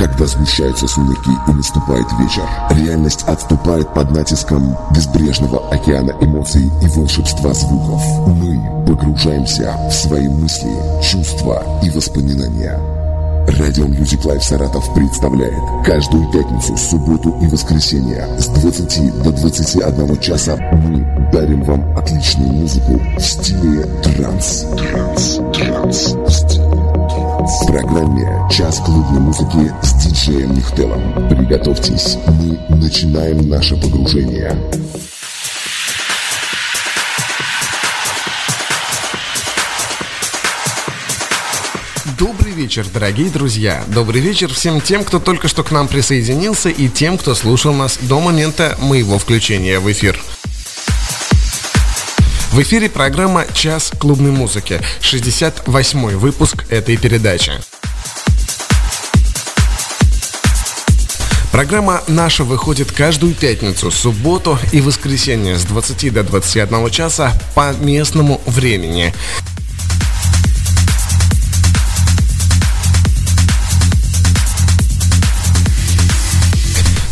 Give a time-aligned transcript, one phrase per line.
[0.00, 7.52] Когда сгущаются сумерки и наступает вечер, реальность отступает под натиском безбрежного океана эмоций и волшебства
[7.52, 8.02] звуков.
[8.28, 12.80] Мы погружаемся в свои мысли, чувства и воспоминания.
[13.58, 20.56] Радио Music Live Саратов представляет каждую пятницу, субботу и воскресенье с 20 до 21 часа
[20.56, 24.64] мы дарим вам отличную музыку в стиле транс.
[24.78, 26.59] Транс, транс, стиле
[27.46, 31.28] в программе «Час клубной музыки» с диджеем Нихтелом.
[31.28, 34.54] Приготовьтесь, мы начинаем наше погружение.
[42.18, 43.84] Добрый вечер, дорогие друзья.
[43.86, 47.98] Добрый вечер всем тем, кто только что к нам присоединился и тем, кто слушал нас
[48.02, 50.20] до момента моего включения в эфир.
[52.52, 57.52] В эфире программа «Час клубной музыки», 68-й выпуск этой передачи.
[61.52, 68.40] Программа наша выходит каждую пятницу, субботу и воскресенье с 20 до 21 часа по местному
[68.46, 69.14] времени.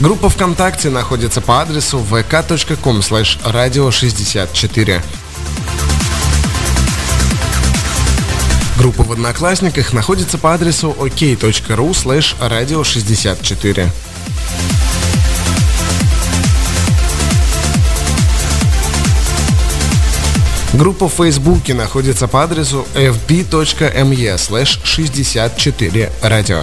[0.00, 5.00] Группа ВКонтакте находится по адресу vk.com slash radio 64.
[8.80, 13.90] Группа в Одноклассниках находится по адресу ok.ru slash radio 64.
[20.72, 26.62] Группа в Фейсбуке находится по адресу fb.me slash 64 радио.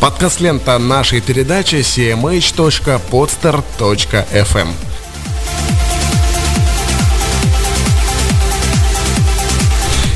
[0.00, 4.68] Подкаст-лента нашей передачи cmh.podster.fm.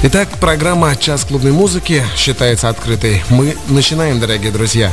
[0.05, 3.25] Итак, программа «Час клубной музыки» считается открытой.
[3.29, 4.93] Мы начинаем, дорогие друзья.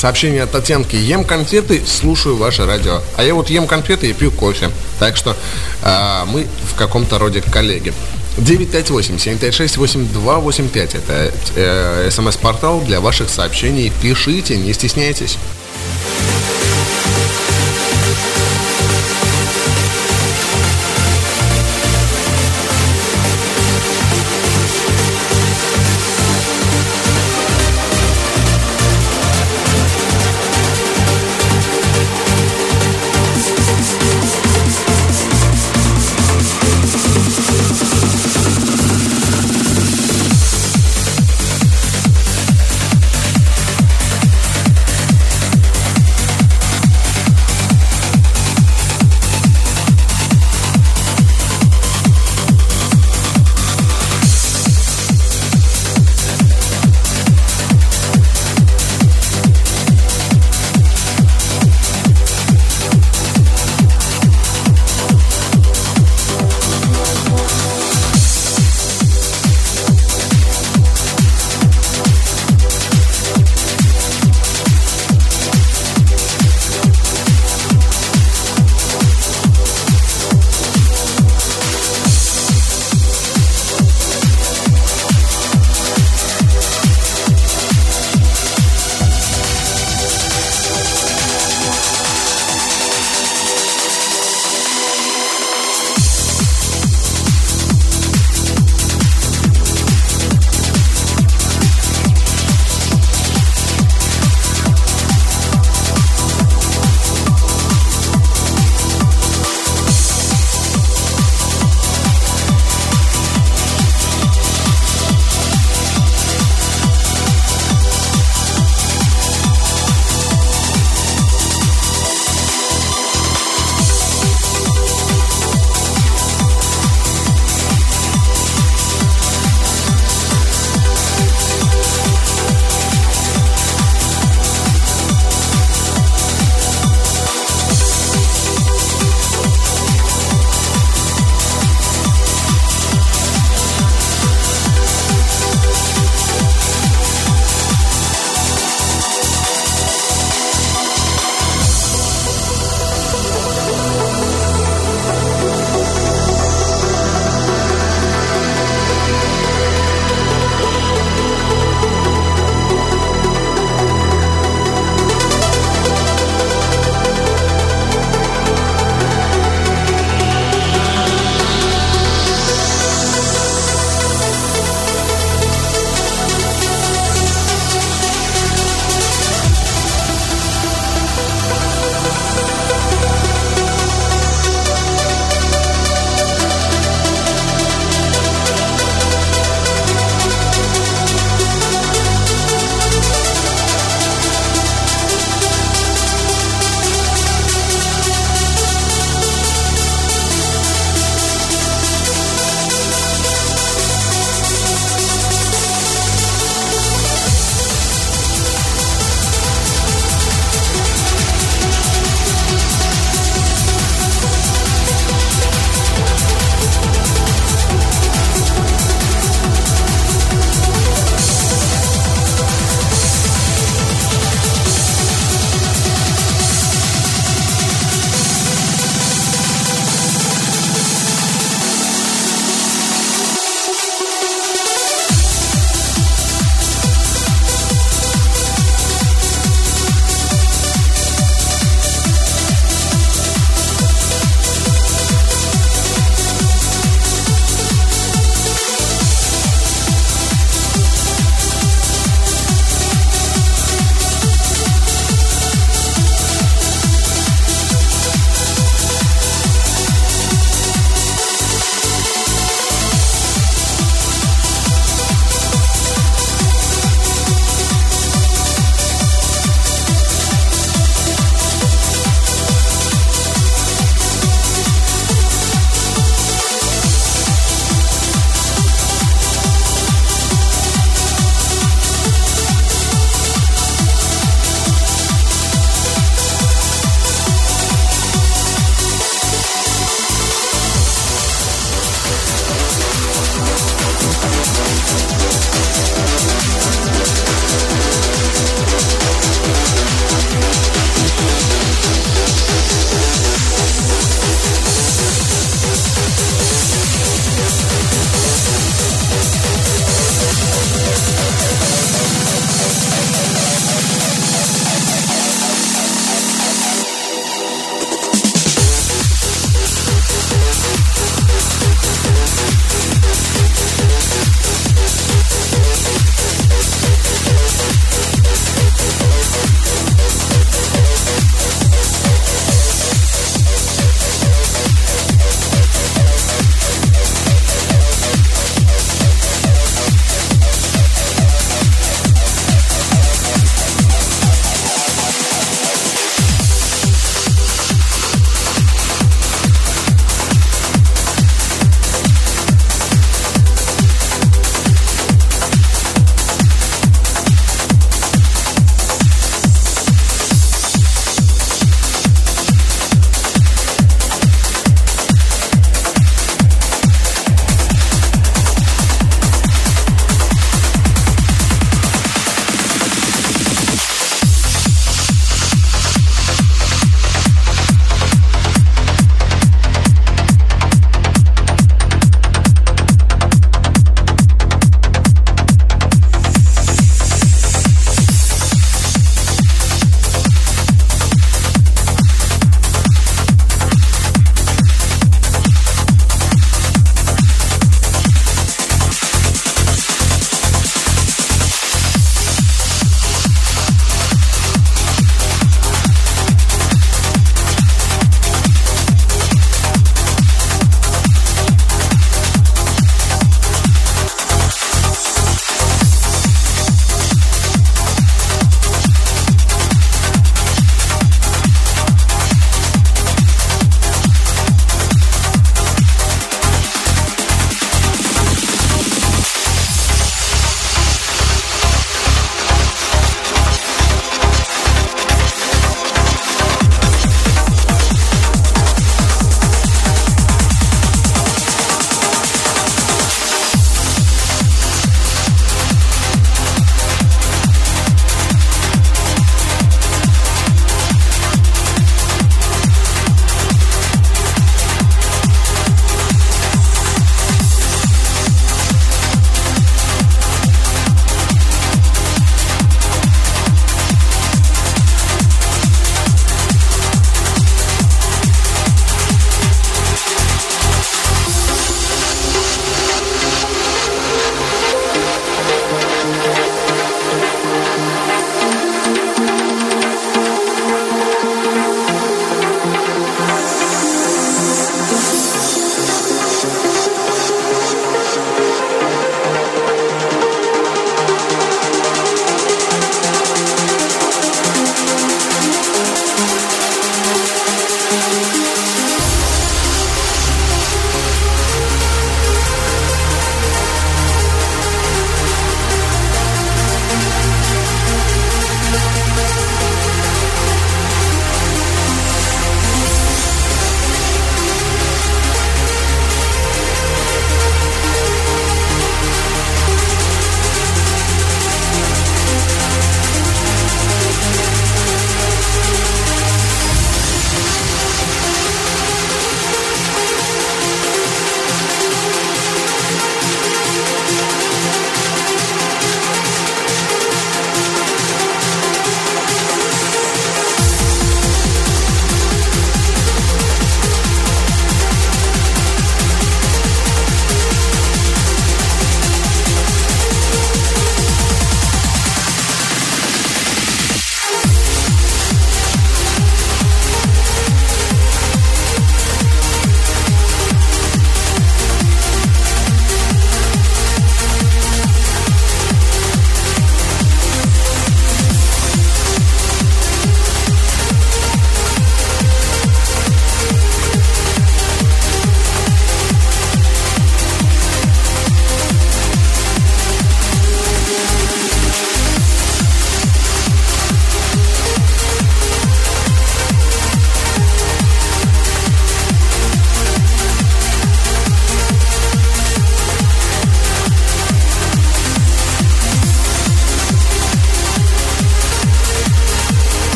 [0.00, 0.96] Сообщение от Татьянки.
[0.96, 3.02] Ем конфеты, слушаю ваше радио.
[3.18, 4.70] А я вот ем конфеты и пью кофе.
[4.98, 5.36] Так что
[5.82, 7.92] э, мы в каком-то роде коллеги.
[8.38, 10.96] 958-756-8285.
[10.96, 13.92] Это э, смс-портал для ваших сообщений.
[14.00, 15.36] Пишите, не стесняйтесь.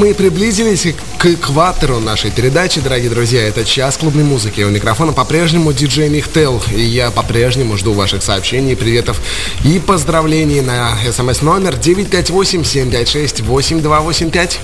[0.00, 0.86] Мы и приблизились
[1.18, 3.46] к экватору нашей передачи, дорогие друзья.
[3.46, 4.62] Это час клубной музыки.
[4.62, 6.62] У микрофона по-прежнему диджей Михтел.
[6.74, 9.20] И я по-прежнему жду ваших сообщений, приветов
[9.62, 14.60] и поздравлений на смс номер 958 756 8285.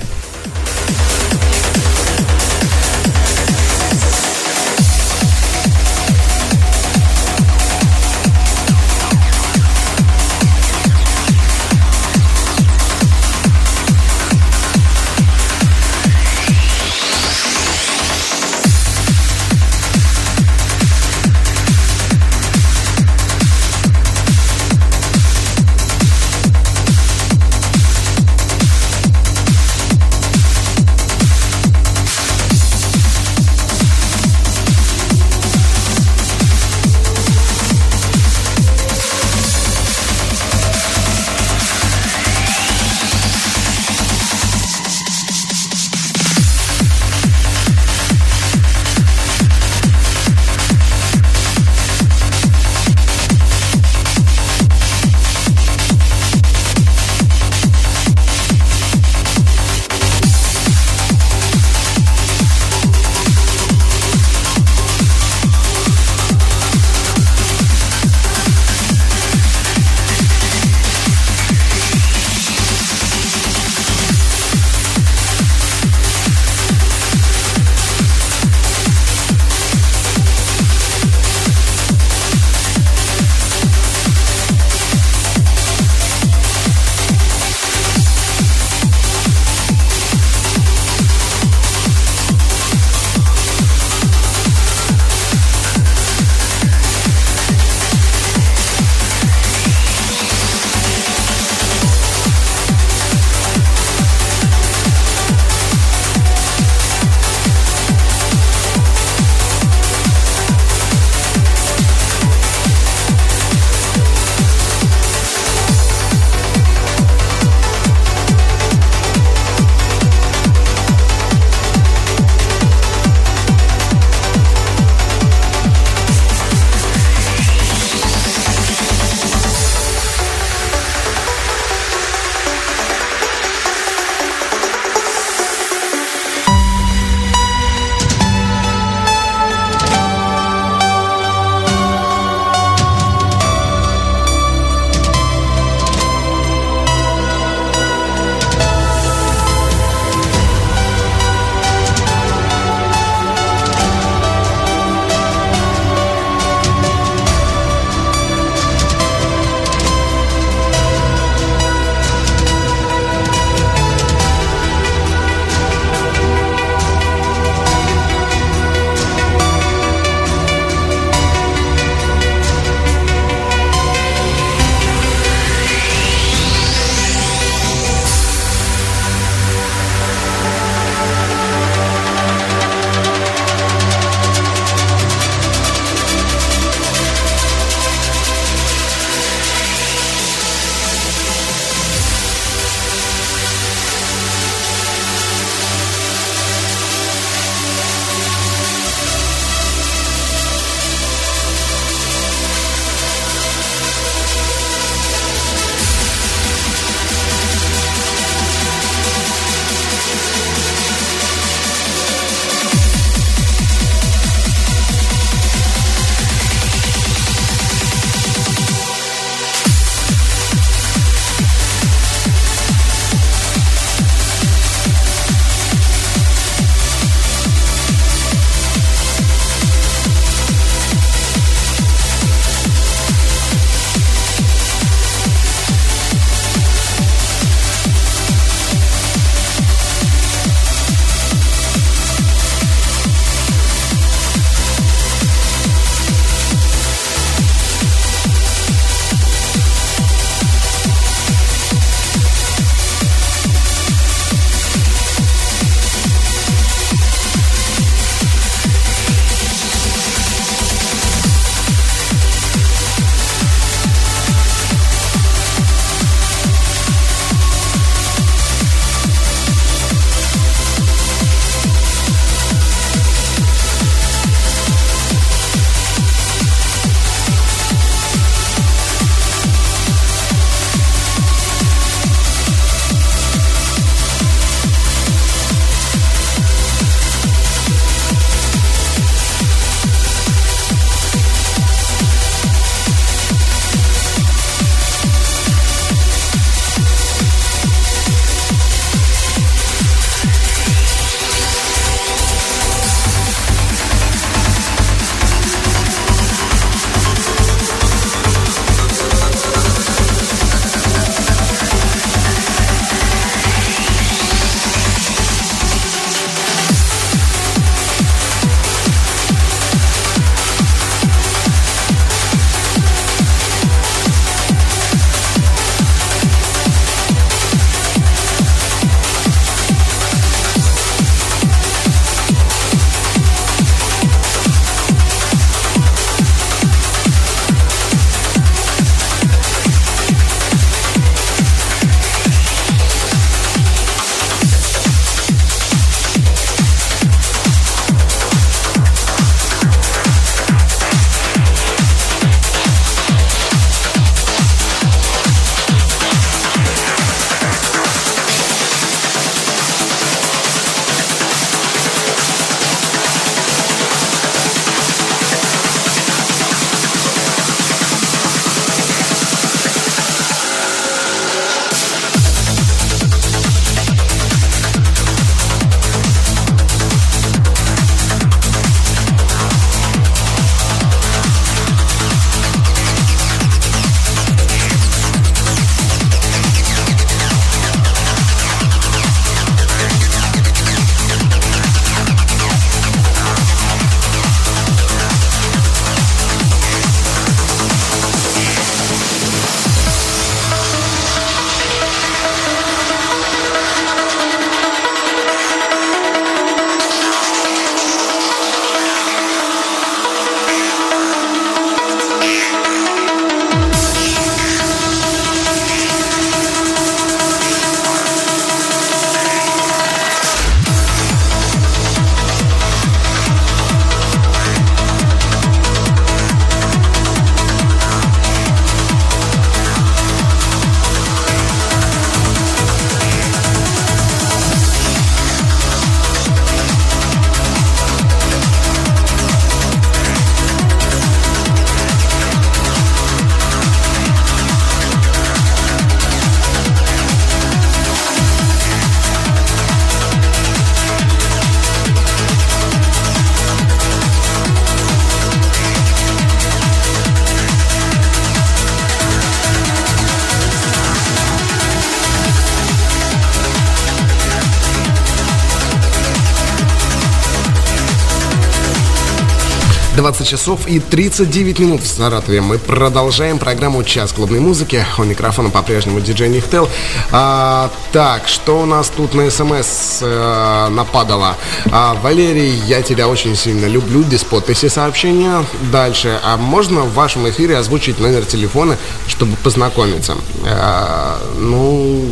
[470.06, 472.40] 20 часов и 39 минут в Саратове.
[472.40, 474.84] Мы продолжаем программу «Час клубной музыки».
[474.98, 476.68] У микрофона по-прежнему диджей Нихтел.
[477.12, 481.36] А, так, что у нас тут на СМС э, нападало?
[481.70, 484.02] А, Валерий, я тебя очень сильно люблю.
[484.02, 485.44] Без подписи сообщения.
[485.70, 486.18] Дальше.
[486.24, 490.16] А можно в вашем эфире озвучить номер телефона, чтобы познакомиться?
[490.44, 492.04] А, ну,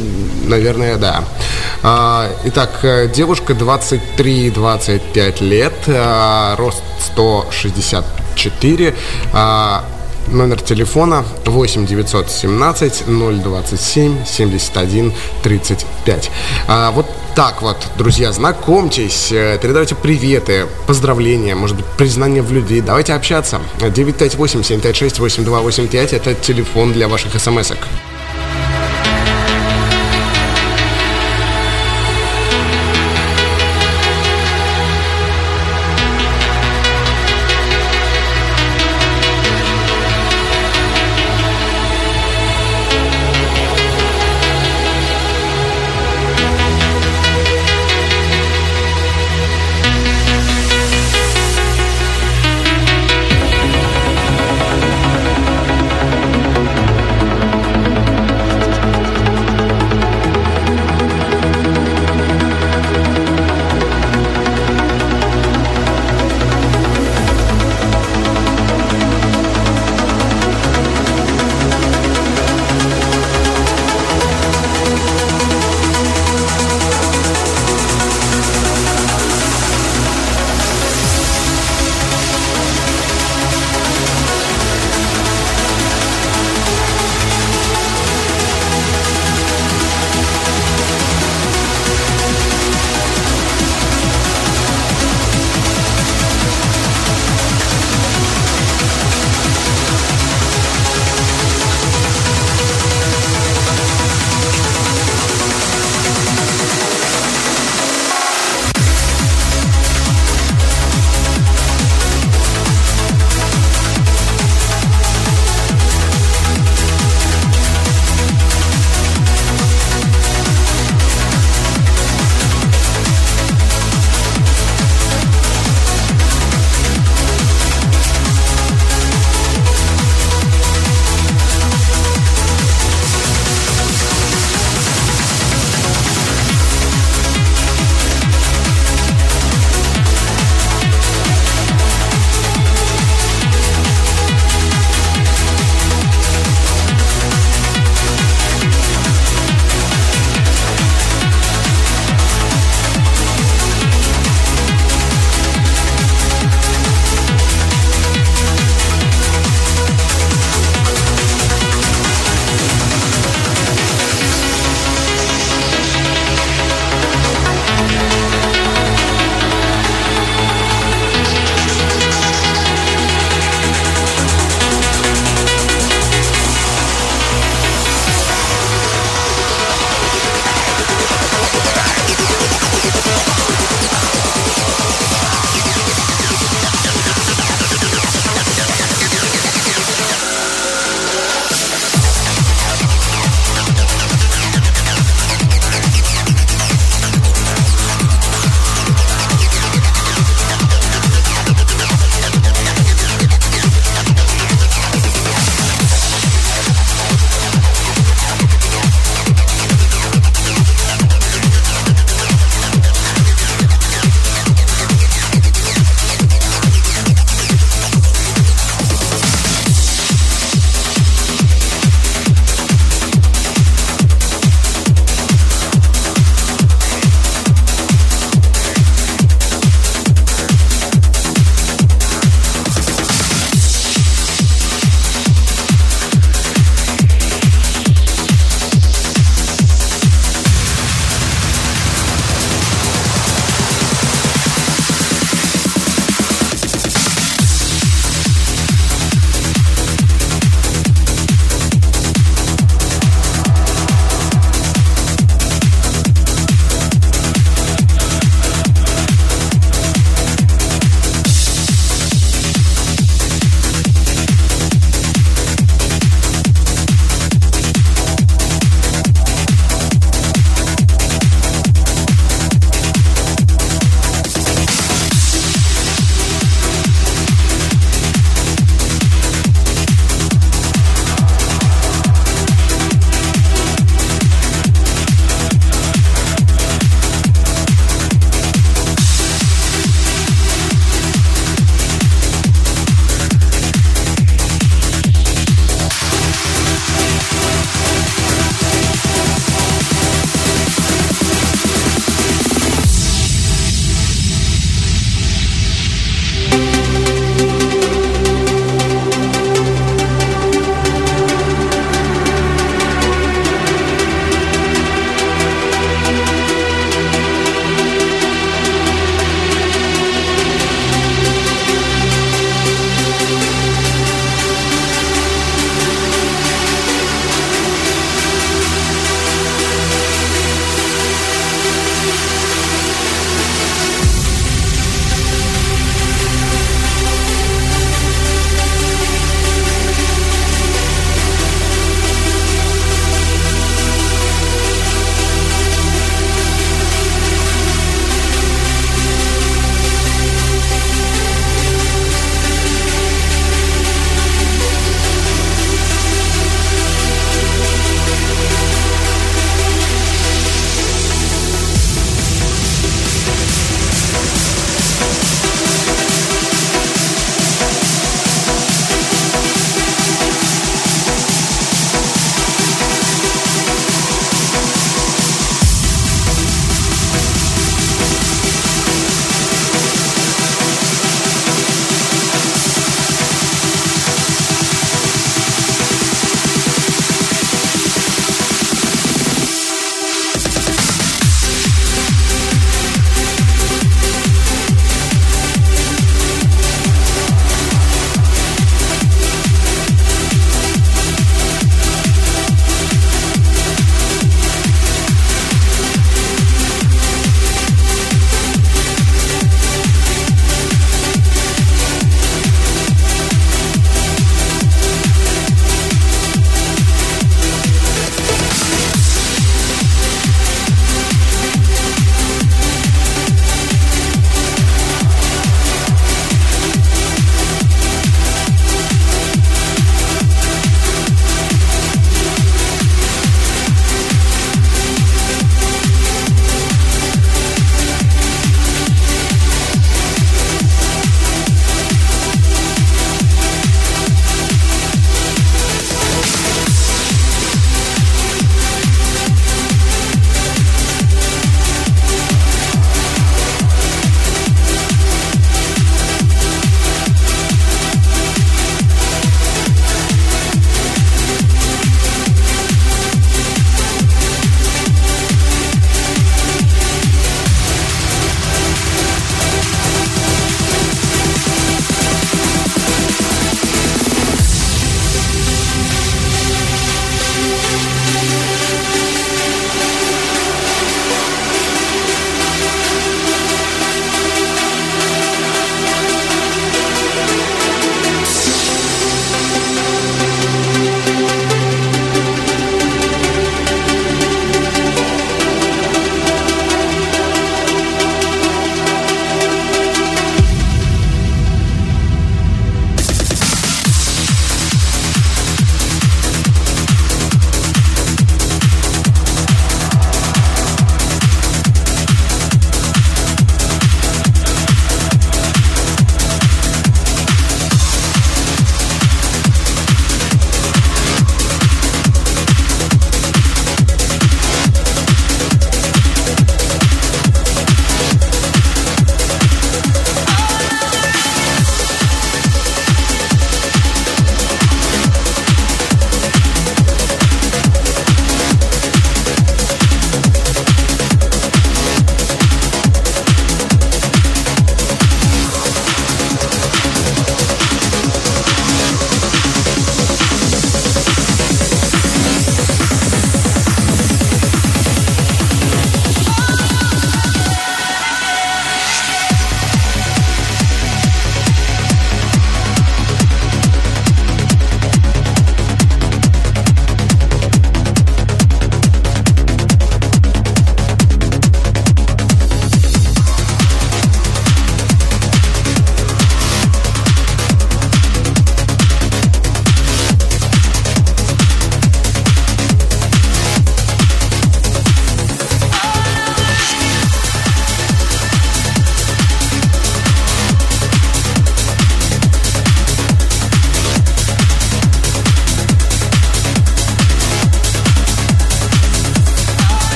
[0.45, 1.25] наверное, да.
[1.83, 6.83] А, итак, девушка 23-25 лет, а, рост
[8.35, 8.95] 164,
[9.33, 9.85] а,
[10.29, 15.13] номер телефона 8 917 027 71
[15.43, 16.31] 35.
[16.69, 22.81] А, вот так вот, друзья, знакомьтесь, э, передавайте приветы, поздравления, может быть, признание в любви.
[22.81, 23.61] Давайте общаться.
[23.81, 27.79] 958 756 8285 это телефон для ваших смс-ок.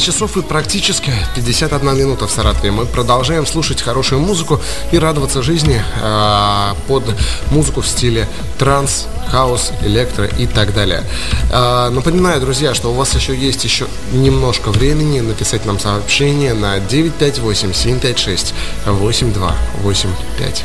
[0.00, 2.70] 20 часов и практически 51 минута в Саратове.
[2.70, 4.58] Мы продолжаем слушать хорошую музыку
[4.92, 7.04] и радоваться жизни э, под
[7.50, 8.26] музыку в стиле
[8.58, 11.04] транс, хаос, электро и так далее.
[11.50, 16.80] Э, напоминаю, друзья, что у вас еще есть еще немножко времени написать нам сообщение на
[16.80, 18.54] 958 756
[18.86, 20.64] 8285.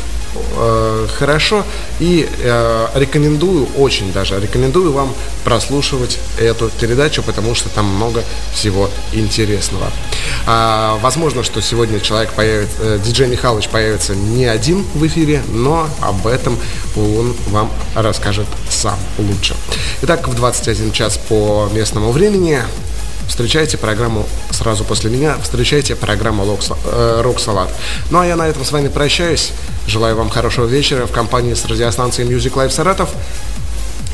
[0.57, 1.63] э, хорошо
[1.99, 5.13] и э, рекомендую, очень даже рекомендую вам
[5.43, 8.23] прослушивать эту передачу, потому что там много
[8.53, 9.87] всего интересного.
[10.45, 15.87] А, возможно, что сегодня человек появится, э, диджей Михайлович появится не один в эфире, но
[16.01, 16.57] об этом
[16.95, 19.55] он вам расскажет сам лучше.
[20.01, 22.61] Итак, в 21 час по местному времени
[23.27, 26.45] встречайте программу сразу после меня, встречайте программу
[26.85, 27.69] э, «Рок Салат».
[28.09, 29.51] Ну а я на этом с вами прощаюсь.
[29.91, 33.09] Желаю вам хорошего вечера в компании с радиостанцией Music Live Саратов.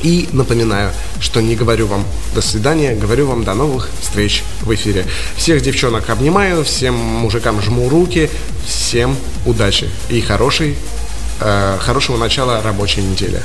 [0.01, 2.03] И напоминаю, что не говорю вам
[2.33, 5.05] до свидания, говорю вам до новых встреч в эфире.
[5.35, 8.27] Всех девчонок обнимаю, всем мужикам жму руки,
[8.65, 9.15] всем
[9.45, 10.75] удачи и хорошей,
[11.41, 13.43] э, хорошего начала рабочей недели.